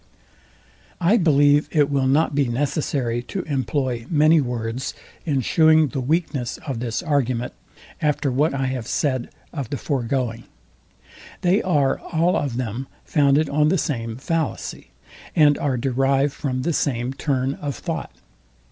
[0.99, 4.95] I believe it will not be necessary to employ many words
[5.27, 7.53] in shewing the weakness of this argument,
[8.01, 10.45] after what I have said of the foregoing.
[11.41, 14.89] They are all of them founded on the same fallacy,
[15.35, 18.11] and are derived from the same turn of thought.